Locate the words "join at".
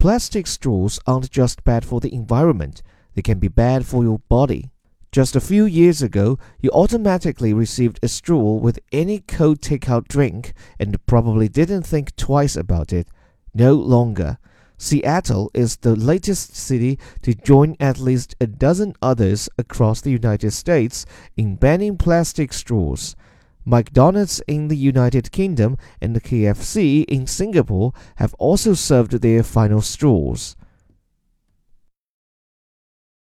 17.34-17.98